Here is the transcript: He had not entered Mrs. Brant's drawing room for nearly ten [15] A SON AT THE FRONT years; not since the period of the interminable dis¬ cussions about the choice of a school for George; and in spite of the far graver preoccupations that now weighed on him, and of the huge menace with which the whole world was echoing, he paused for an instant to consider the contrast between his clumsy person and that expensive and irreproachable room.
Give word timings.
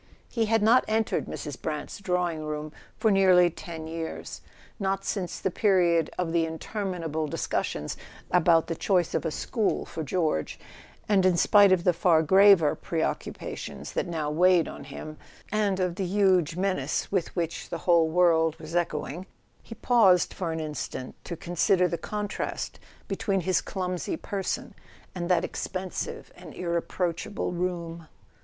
He 0.29 0.47
had 0.47 0.63
not 0.63 0.83
entered 0.87 1.27
Mrs. 1.27 1.61
Brant's 1.61 1.99
drawing 1.99 2.43
room 2.43 2.71
for 2.97 3.11
nearly 3.11 3.51
ten 3.51 3.81
[15] 3.81 3.81
A 3.81 3.81
SON 3.81 3.83
AT 3.83 3.85
THE 3.85 3.93
FRONT 3.93 3.99
years; 3.99 4.41
not 4.79 5.05
since 5.05 5.39
the 5.39 5.51
period 5.51 6.09
of 6.17 6.31
the 6.33 6.43
interminable 6.43 7.27
dis¬ 7.29 7.47
cussions 7.47 7.95
about 8.31 8.65
the 8.65 8.73
choice 8.73 9.13
of 9.13 9.25
a 9.25 9.29
school 9.29 9.85
for 9.85 10.01
George; 10.01 10.59
and 11.07 11.23
in 11.23 11.37
spite 11.37 11.71
of 11.71 11.83
the 11.83 11.93
far 11.93 12.23
graver 12.23 12.73
preoccupations 12.73 13.93
that 13.93 14.07
now 14.07 14.31
weighed 14.31 14.67
on 14.67 14.85
him, 14.85 15.17
and 15.51 15.79
of 15.79 15.97
the 15.97 16.05
huge 16.07 16.55
menace 16.55 17.11
with 17.11 17.35
which 17.35 17.69
the 17.69 17.77
whole 17.85 18.09
world 18.09 18.57
was 18.59 18.75
echoing, 18.75 19.27
he 19.61 19.75
paused 19.75 20.33
for 20.33 20.51
an 20.51 20.59
instant 20.59 21.13
to 21.23 21.37
consider 21.37 21.87
the 21.87 21.99
contrast 21.99 22.79
between 23.07 23.41
his 23.41 23.61
clumsy 23.61 24.17
person 24.17 24.73
and 25.13 25.29
that 25.29 25.45
expensive 25.45 26.31
and 26.35 26.55
irreproachable 26.55 27.51
room. 27.51 28.07